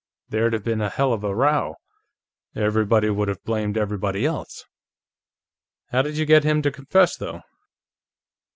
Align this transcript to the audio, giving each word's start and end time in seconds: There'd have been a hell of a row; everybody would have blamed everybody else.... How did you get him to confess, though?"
There'd 0.29 0.53
have 0.53 0.63
been 0.63 0.81
a 0.81 0.89
hell 0.89 1.13
of 1.13 1.23
a 1.23 1.35
row; 1.35 1.75
everybody 2.55 3.11
would 3.11 3.27
have 3.27 3.43
blamed 3.43 3.77
everybody 3.77 4.25
else.... 4.25 4.65
How 5.91 6.01
did 6.01 6.17
you 6.17 6.25
get 6.25 6.43
him 6.43 6.63
to 6.63 6.71
confess, 6.71 7.15
though?" 7.15 7.43